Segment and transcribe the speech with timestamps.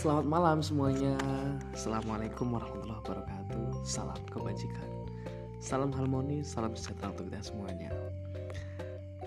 [0.00, 1.12] Selamat malam semuanya.
[1.76, 3.84] Assalamualaikum warahmatullahi wabarakatuh.
[3.84, 4.88] Salam kebajikan.
[5.60, 7.92] Salam harmoni, salam sejahtera untuk kita semuanya.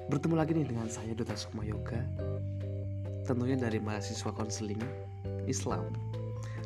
[0.09, 2.01] Bertemu lagi nih dengan saya Duta Sukma Yoga.
[3.21, 4.81] Tentunya dari mahasiswa konseling
[5.45, 5.93] Islam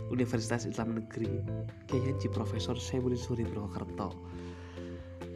[0.07, 1.43] Universitas Islam Negeri
[1.91, 4.15] Kiai Haji Profesor Syebuli Suri Purwokerto.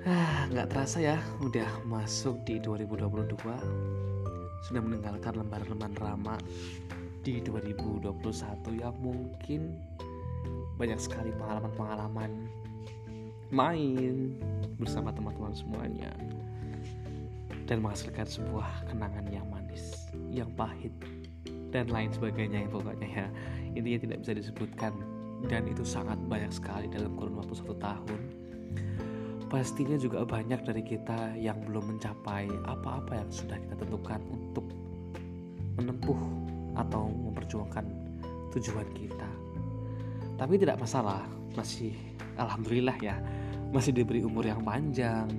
[0.08, 3.36] Ah, nggak terasa ya, udah masuk di 2022.
[4.64, 6.40] Sudah meninggalkan lembaran-lembaran rama
[7.22, 9.78] di 2021 yang mungkin.
[10.78, 12.50] Banyak sekali pengalaman-pengalaman
[13.54, 14.34] main
[14.82, 16.10] bersama teman-teman semuanya.
[17.70, 20.92] Dan menghasilkan sebuah kenangan yang manis, yang pahit
[21.72, 23.28] dan lain sebagainya yang pokoknya ya.
[23.78, 24.92] Intinya tidak bisa disebutkan
[25.48, 28.20] dan itu sangat banyak sekali dalam kurun waktu satu tahun.
[29.48, 34.64] Pastinya juga banyak dari kita yang belum mencapai apa-apa yang sudah kita tentukan untuk
[35.76, 36.20] menempuh
[36.76, 37.86] atau memperjuangkan
[38.56, 39.28] tujuan kita.
[40.36, 41.22] Tapi tidak masalah,
[41.54, 41.94] masih
[42.36, 43.16] alhamdulillah ya,
[43.70, 45.30] masih diberi umur yang panjang.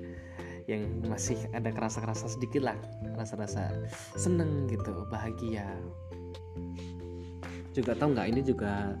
[0.64, 2.78] yang masih ada kerasa-kerasa sedikit lah
[3.20, 3.68] rasa-rasa
[4.16, 5.68] seneng gitu bahagia.
[7.76, 8.96] Juga tau nggak ini juga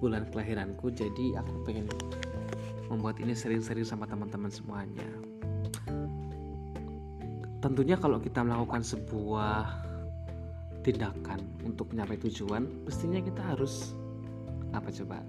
[0.00, 1.84] bulan kelahiranku jadi aku pengen
[2.88, 5.04] membuat ini sering-sering sama teman-teman semuanya.
[7.60, 9.84] Tentunya kalau kita melakukan sebuah
[10.88, 13.92] tindakan untuk mencapai tujuan pastinya kita harus
[14.72, 15.20] apa coba?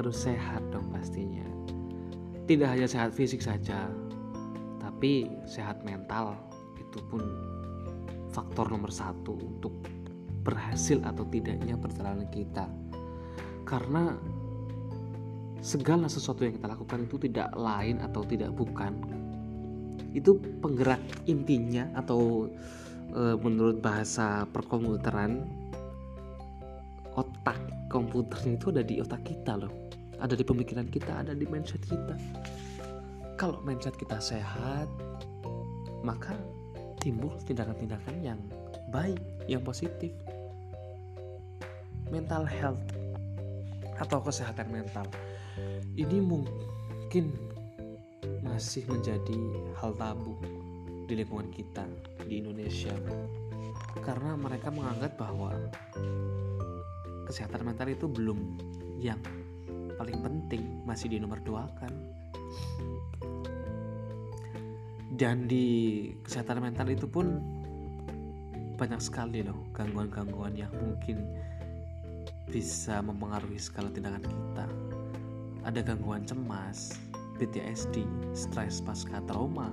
[0.00, 1.44] Harus sehat dong pastinya.
[2.48, 3.92] Tidak hanya sehat fisik saja
[4.80, 6.40] tapi sehat mental
[6.80, 7.20] itu pun
[8.32, 9.76] faktor nomor satu untuk
[10.40, 12.64] berhasil atau tidaknya perjalanan kita.
[13.68, 14.16] Karena
[15.60, 19.04] segala sesuatu yang kita lakukan itu tidak lain atau tidak bukan
[20.16, 22.48] itu penggerak intinya atau
[23.12, 25.46] e, menurut bahasa perkomputeran
[27.16, 27.58] otak
[27.88, 29.72] komputernya itu ada di otak kita loh.
[30.16, 32.16] Ada di pemikiran kita ada di mindset kita.
[33.36, 34.88] Kalau mindset kita sehat
[36.00, 36.32] maka
[37.02, 38.40] timbul tindakan-tindakan yang
[38.90, 40.12] baik yang positif.
[42.08, 42.80] Mental health
[43.98, 45.08] atau kesehatan mental.
[45.96, 47.32] Ini mungkin
[48.44, 49.40] masih menjadi
[49.80, 50.36] hal tabu
[51.06, 51.86] di lingkungan kita
[52.26, 52.92] di Indonesia.
[54.02, 55.54] Karena mereka menganggap bahwa
[57.30, 58.38] kesehatan mental itu belum
[58.98, 59.18] yang
[59.96, 61.90] paling penting masih di nomor dua kan
[65.16, 67.40] dan di kesehatan mental itu pun
[68.76, 71.24] banyak sekali loh gangguan-gangguan yang mungkin
[72.52, 74.66] bisa mempengaruhi segala tindakan kita.
[75.64, 77.00] Ada gangguan cemas,
[77.40, 78.04] PTSD,
[78.36, 79.72] stres pasca trauma,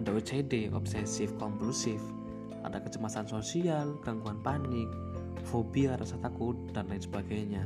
[0.00, 2.00] ada OCD, obsesif kompulsif,
[2.64, 4.88] ada kecemasan sosial, gangguan panik,
[5.44, 7.60] fobia, rasa takut, dan lain sebagainya.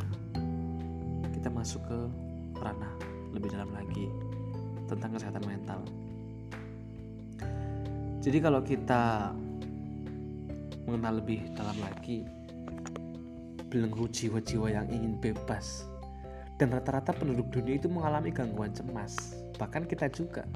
[1.31, 2.00] Kita masuk ke
[2.59, 2.91] ranah
[3.31, 4.11] lebih dalam lagi
[4.91, 5.81] tentang kesehatan mental.
[8.19, 9.31] Jadi kalau kita
[10.91, 12.27] mengenal lebih dalam lagi
[13.71, 15.87] belenggu jiwa-jiwa yang ingin bebas
[16.59, 20.47] dan rata-rata penduduk dunia itu mengalami gangguan cemas bahkan kita juga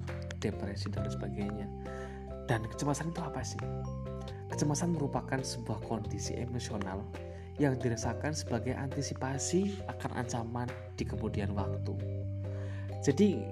[0.40, 1.66] depresi dan sebagainya.
[2.48, 3.60] Dan kecemasan itu apa sih?
[4.48, 7.04] Kecemasan merupakan sebuah kondisi emosional
[7.58, 11.92] yang dirasakan sebagai antisipasi akan ancaman di kemudian waktu.
[13.02, 13.44] Jadi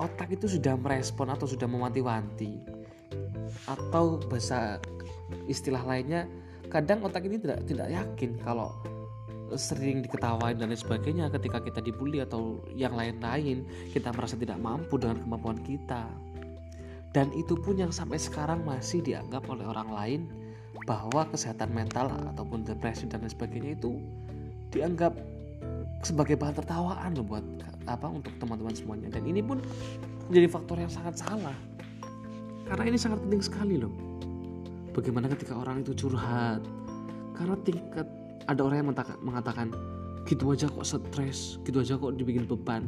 [0.00, 2.60] otak itu sudah merespon atau sudah mewanti-wanti
[3.66, 4.78] atau bahasa
[5.50, 6.24] istilah lainnya
[6.70, 8.70] kadang otak ini tidak tidak yakin kalau
[9.56, 14.98] sering diketawain dan lain sebagainya ketika kita dibully atau yang lain-lain kita merasa tidak mampu
[15.00, 16.06] dengan kemampuan kita.
[17.10, 20.20] Dan itu pun yang sampai sekarang masih dianggap oleh orang lain
[20.86, 23.98] bahwa kesehatan mental ataupun depresi dan lain sebagainya itu
[24.70, 25.18] dianggap
[26.06, 27.44] sebagai bahan tertawaan loh buat
[27.90, 29.08] apa untuk teman-teman semuanya.
[29.10, 29.58] Dan ini pun
[30.30, 31.56] menjadi faktor yang sangat salah.
[32.70, 33.90] Karena ini sangat penting sekali loh.
[34.94, 36.62] Bagaimana ketika orang itu curhat
[37.34, 38.06] karena tingkat
[38.46, 38.88] ada orang yang
[39.20, 39.74] mengatakan
[40.28, 42.86] gitu aja kok stres gitu aja kok dibikin beban.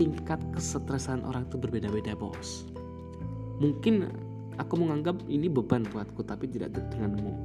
[0.00, 2.66] Tingkat kesetresan orang itu berbeda-beda bos.
[3.60, 4.08] Mungkin
[4.56, 7.36] aku menganggap ini beban buatku tapi tidak denganmu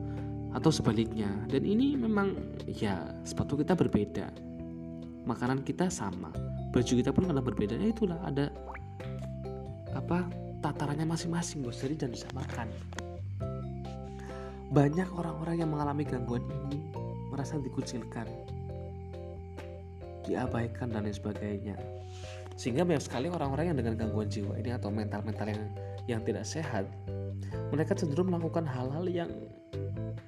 [0.55, 1.27] atau sebaliknya.
[1.51, 2.33] Dan ini memang
[2.65, 4.31] ya sepatu kita berbeda.
[5.27, 6.31] Makanan kita sama.
[6.71, 8.47] Baju kita pun karena berbeda ya itulah ada
[9.91, 10.23] apa
[10.63, 11.83] tatarannya masing-masing bos.
[11.83, 12.67] Jadi jangan disamakan.
[14.71, 17.06] Banyak orang-orang yang mengalami gangguan ini
[17.37, 18.25] merasa dikucilkan
[20.25, 21.77] diabaikan dan lain sebagainya.
[22.57, 25.63] Sehingga banyak sekali orang-orang yang dengan gangguan jiwa ini atau mental-mental yang
[26.09, 26.89] yang tidak sehat
[27.69, 29.31] mereka cenderung melakukan hal-hal yang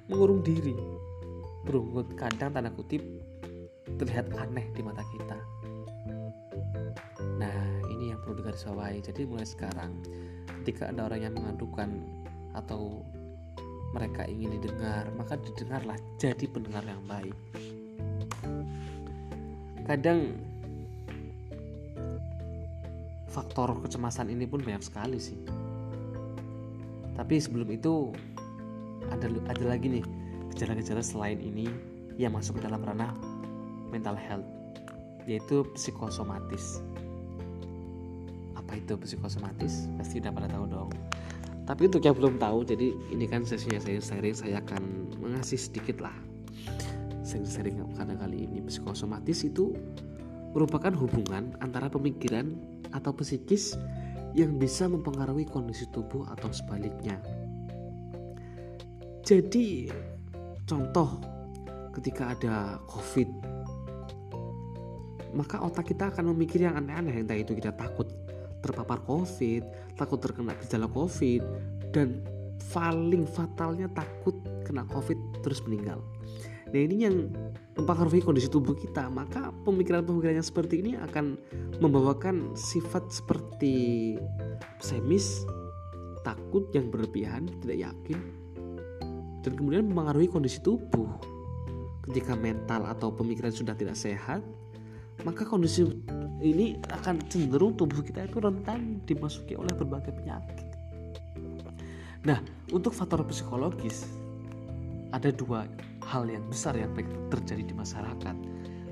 [0.08, 0.76] mengurung diri.
[1.66, 3.04] Berungut kadang tanda kutip
[4.00, 5.38] terlihat aneh di mata kita.
[7.36, 7.60] Nah
[7.92, 9.04] ini yang perlu digarisbawahi.
[9.04, 10.00] Jadi mulai sekarang
[10.62, 12.00] ketika ada orang yang mengadukan
[12.56, 13.04] atau
[13.90, 17.34] mereka ingin didengar, maka didengarlah jadi pendengar yang baik.
[19.82, 20.38] Kadang
[23.26, 25.38] faktor kecemasan ini pun banyak sekali sih.
[27.18, 28.14] Tapi sebelum itu
[29.10, 30.04] ada ada lagi nih
[30.54, 31.66] gejala-gejala selain ini
[32.14, 33.10] yang masuk ke dalam ranah
[33.90, 34.46] mental health
[35.26, 36.78] yaitu psikosomatis.
[38.54, 39.90] Apa itu psikosomatis?
[39.98, 40.90] Pasti udah pada tahu dong
[41.70, 46.02] tapi untuk yang belum tahu jadi ini kan sesinya saya sharing saya akan mengasih sedikit
[46.02, 46.18] lah.
[47.22, 49.78] Sharing-sharing karena kali ini psikosomatis itu
[50.50, 52.58] merupakan hubungan antara pemikiran
[52.90, 53.78] atau psikis
[54.34, 57.22] yang bisa mempengaruhi kondisi tubuh atau sebaliknya.
[59.22, 59.94] Jadi
[60.66, 61.22] contoh
[61.94, 63.30] ketika ada covid
[65.38, 68.10] maka otak kita akan memikir yang aneh-aneh entah itu kita takut
[68.60, 71.42] terpapar COVID, takut terkena gejala COVID,
[71.90, 72.20] dan
[72.70, 76.04] paling fatalnya takut kena COVID terus meninggal.
[76.70, 77.34] Nah ini yang
[77.74, 81.34] mempengaruhi kondisi tubuh kita, maka pemikiran-pemikiran yang seperti ini akan
[81.82, 84.14] membawakan sifat seperti
[84.78, 85.42] pesimis,
[86.22, 88.18] takut yang berlebihan, tidak yakin,
[89.42, 91.10] dan kemudian mempengaruhi kondisi tubuh.
[92.06, 94.42] Ketika mental atau pemikiran sudah tidak sehat,
[95.24, 95.84] maka kondisi
[96.40, 100.66] ini akan cenderung tubuh kita itu rentan dimasuki oleh berbagai penyakit.
[102.24, 102.40] Nah,
[102.72, 104.08] untuk faktor psikologis
[105.12, 105.64] ada dua
[106.04, 106.92] hal yang besar yang
[107.28, 108.36] terjadi di masyarakat.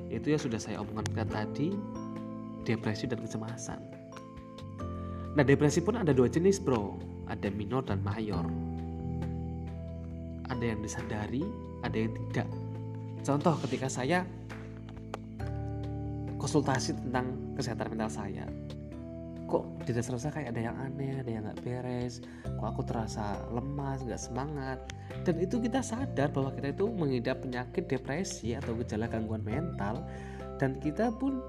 [0.09, 1.73] Itu yang sudah saya omongkan tadi,
[2.65, 3.81] depresi dan kecemasan.
[5.37, 6.99] Nah, depresi pun ada dua jenis, Bro.
[7.29, 8.49] Ada minor dan mayor.
[10.49, 11.45] Ada yang disadari,
[11.85, 12.49] ada yang tidak.
[13.21, 14.25] Contoh ketika saya
[16.49, 18.49] konsultasi tentang kesehatan mental saya.
[19.53, 22.25] Kok dasar saya kayak ada yang aneh ada yang nggak beres?
[22.57, 24.81] Kok aku terasa lemas nggak semangat?
[25.29, 30.01] Dan itu kita sadar bahwa kita itu mengidap penyakit depresi atau gejala gangguan mental
[30.57, 31.45] dan kita pun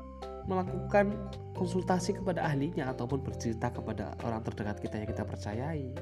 [0.52, 1.16] melakukan
[1.56, 5.96] konsultasi kepada ahlinya ataupun bercerita kepada orang terdekat kita yang kita percayai.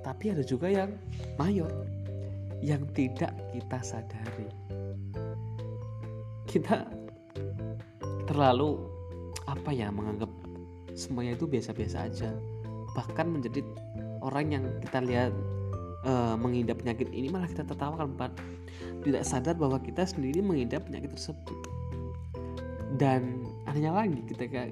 [0.00, 0.88] Tapi ada juga yang
[1.36, 1.68] mayor
[2.64, 4.48] yang tidak kita sadari.
[6.48, 6.99] Kita
[8.30, 8.78] terlalu
[9.50, 10.30] apa ya menganggap
[10.94, 12.30] semuanya itu biasa-biasa aja.
[12.94, 13.66] Bahkan menjadi
[14.22, 15.34] orang yang kita lihat
[16.06, 18.14] uh, mengidap penyakit ini malah kita tertawakan
[19.02, 21.58] tidak sadar bahwa kita sendiri mengidap penyakit tersebut.
[22.94, 24.70] Dan anehnya lagi ketika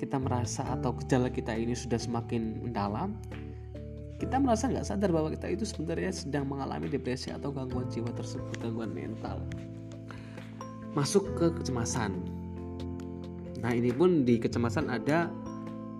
[0.00, 3.16] kita merasa atau gejala kita ini sudah semakin mendalam
[4.14, 8.56] kita merasa nggak sadar bahwa kita itu sebenarnya sedang mengalami depresi atau gangguan jiwa tersebut
[8.62, 9.42] gangguan mental.
[10.94, 12.22] Masuk ke kecemasan
[13.64, 15.32] Nah ini pun di kecemasan ada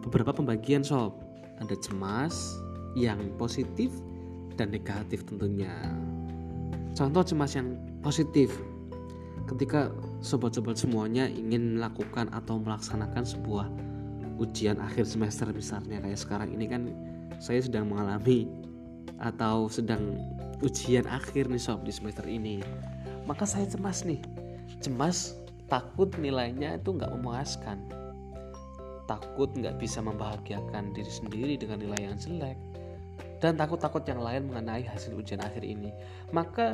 [0.04, 1.16] beberapa pembagian sob.
[1.64, 2.60] Ada cemas
[2.92, 3.88] yang positif
[4.60, 5.72] dan negatif tentunya.
[6.92, 8.52] Contoh cemas yang positif
[9.48, 9.88] ketika
[10.20, 13.66] sobat-sobat semuanya ingin melakukan atau melaksanakan sebuah
[14.40, 16.82] ujian akhir semester misalnya kayak sekarang ini kan
[17.38, 18.48] saya sedang mengalami
[19.20, 20.16] atau sedang
[20.64, 22.64] ujian akhir nih sob di semester ini
[23.28, 24.18] maka saya cemas nih
[24.82, 27.78] cemas takut nilainya itu nggak memuaskan.
[29.04, 32.58] Takut nggak bisa membahagiakan diri sendiri dengan nilai yang jelek.
[33.40, 35.92] Dan takut-takut yang lain mengenai hasil ujian akhir ini.
[36.32, 36.72] Maka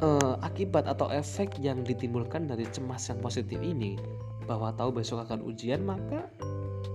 [0.00, 4.00] eh, akibat atau efek yang ditimbulkan dari cemas yang positif ini
[4.44, 6.28] bahwa tahu besok akan ujian maka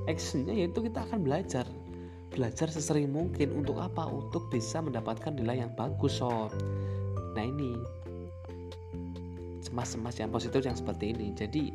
[0.05, 1.65] actionnya yaitu kita akan belajar.
[2.29, 4.05] Belajar sesering mungkin untuk apa?
[4.05, 6.53] Untuk bisa mendapatkan nilai yang bagus sob.
[7.33, 7.73] Nah ini
[9.69, 11.31] cemas-cemas yang positif yang seperti ini.
[11.37, 11.71] Jadi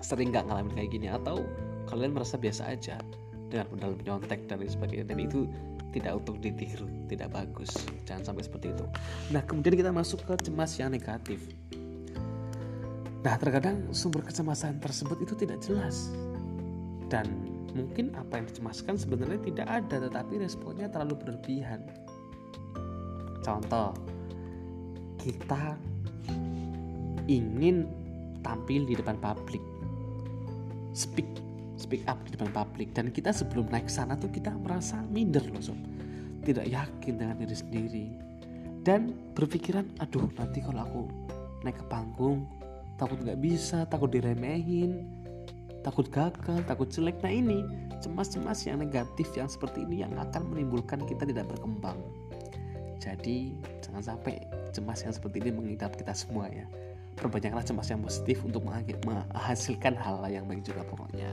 [0.00, 1.44] sering nggak ngalamin kayak gini atau
[1.88, 2.96] kalian merasa biasa aja
[3.52, 5.04] dengan modal menyontek dan lain sebagainya.
[5.04, 5.44] Dan itu
[5.92, 7.70] tidak untuk ditiru tidak bagus.
[8.08, 8.84] Jangan sampai seperti itu.
[9.30, 11.38] Nah kemudian kita masuk ke cemas yang negatif.
[13.24, 16.10] Nah terkadang sumber kecemasan tersebut itu tidak jelas.
[17.12, 17.28] Dan
[17.76, 21.84] mungkin apa yang dicemaskan sebenarnya tidak ada tetapi responnya terlalu berlebihan.
[23.44, 23.94] Contoh
[25.20, 25.78] kita
[27.26, 27.88] ingin
[28.44, 29.62] tampil di depan publik.
[30.94, 31.26] Speak
[31.74, 32.92] speak up di depan publik.
[32.96, 35.78] Dan kita sebelum naik sana tuh kita merasa minder loh sob.
[36.44, 38.06] Tidak yakin dengan diri sendiri.
[38.84, 41.02] Dan berpikiran aduh nanti kalau aku
[41.64, 42.44] naik ke panggung
[43.00, 45.08] takut nggak bisa takut diremehin
[45.80, 47.16] takut gagal takut jelek.
[47.24, 47.64] Nah ini
[48.04, 51.96] cemas-cemas yang negatif yang seperti ini yang akan menimbulkan kita tidak berkembang.
[53.00, 56.64] Jadi jangan sampai cemas yang seperti ini mengidap kita semua ya
[57.14, 61.30] perbanyaklah cemas yang positif untuk menghasilkan hal yang baik juga pokoknya.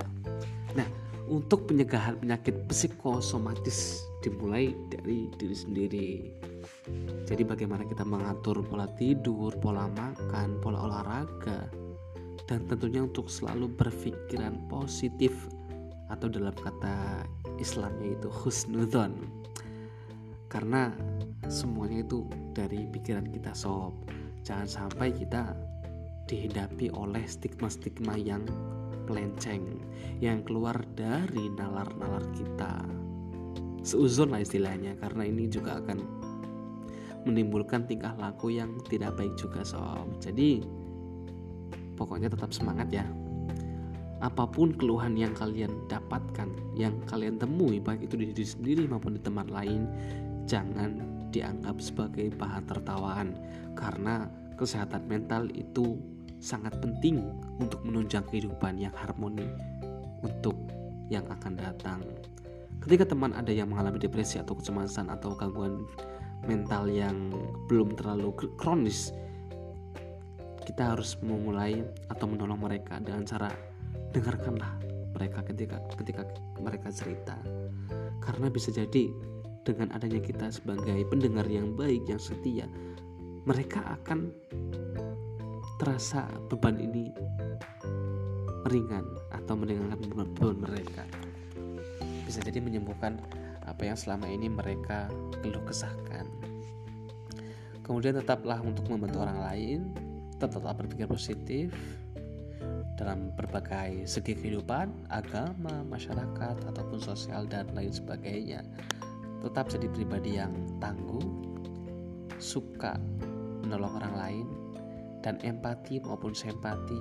[0.78, 0.88] Nah
[1.32, 6.10] untuk pencegahan penyakit psikosomatis dimulai dari diri sendiri.
[7.26, 11.72] Jadi bagaimana kita mengatur pola tidur pola makan pola olahraga
[12.46, 15.32] dan tentunya untuk selalu berpikiran positif
[16.12, 17.24] atau dalam kata
[17.56, 19.16] Islamnya itu husnudon
[20.52, 20.92] karena
[21.48, 23.96] semuanya itu dari pikiran kita sob
[24.42, 25.54] jangan sampai kita
[26.26, 28.46] dihadapi oleh stigma-stigma yang
[29.10, 29.82] melenceng
[30.24, 32.86] yang keluar dari nalar-nalar kita.
[33.82, 35.98] Seuzon lah istilahnya karena ini juga akan
[37.26, 40.08] menimbulkan tingkah laku yang tidak baik juga sob.
[40.22, 40.62] Jadi
[41.98, 43.06] pokoknya tetap semangat ya.
[44.22, 46.46] Apa pun keluhan yang kalian dapatkan
[46.78, 49.90] yang kalian temui baik itu di diri sendiri maupun di teman lain
[50.46, 53.34] jangan dianggap sebagai bahan tertawaan
[53.74, 54.28] karena
[54.60, 55.98] kesehatan mental itu
[56.42, 57.22] sangat penting
[57.58, 59.48] untuk menunjang kehidupan yang harmoni
[60.22, 60.54] untuk
[61.10, 62.02] yang akan datang.
[62.82, 65.86] Ketika teman ada yang mengalami depresi atau kecemasan atau gangguan
[66.50, 67.30] mental yang
[67.70, 69.14] belum terlalu kronis,
[70.66, 73.54] kita harus memulai atau menolong mereka dengan cara
[74.14, 74.82] dengarkanlah
[75.14, 76.22] mereka ketika ketika
[76.58, 77.38] mereka cerita.
[78.22, 79.14] Karena bisa jadi
[79.62, 82.66] dengan adanya kita sebagai pendengar yang baik yang setia,
[83.46, 84.34] mereka akan
[85.82, 87.10] terasa beban ini
[88.70, 91.04] ringan atau meringankan beban mereka
[92.30, 93.18] bisa jadi menyembuhkan
[93.66, 95.10] apa yang selama ini mereka
[95.42, 96.30] keluh kesahkan
[97.82, 99.80] kemudian tetaplah untuk membantu orang lain
[100.38, 101.74] tetaplah berpikir positif
[103.02, 108.62] dalam berbagai segi kehidupan, agama, masyarakat, ataupun sosial dan lain sebagainya.
[109.42, 111.26] Tetap jadi pribadi yang tangguh,
[112.38, 112.98] suka
[113.66, 114.48] menolong orang lain,
[115.26, 116.98] dan empati maupun simpati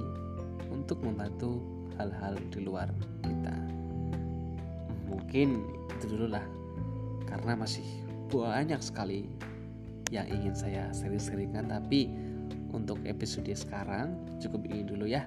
[0.72, 1.60] untuk membantu
[2.00, 2.88] hal-hal di luar
[3.20, 3.56] kita.
[5.08, 5.48] Mungkin
[5.96, 6.44] itu dulu lah,
[7.28, 7.84] karena masih
[8.32, 9.28] banyak sekali
[10.08, 12.08] yang ingin saya sering-seringkan, tapi
[12.70, 15.26] untuk episode sekarang cukup ini dulu ya.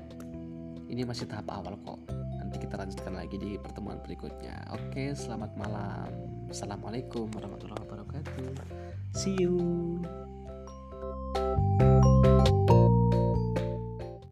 [0.89, 2.00] Ini masih tahap awal kok.
[2.38, 4.62] Nanti kita lanjutkan lagi di pertemuan berikutnya.
[4.75, 6.33] Oke, selamat malam.
[6.50, 8.55] Assalamualaikum warahmatullahi wabarakatuh.
[9.13, 10.23] See you.